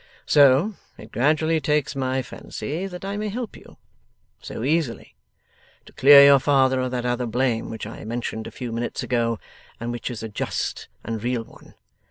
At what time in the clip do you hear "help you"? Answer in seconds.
3.29-3.77